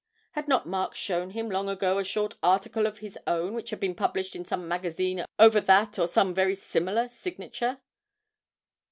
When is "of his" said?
2.87-3.19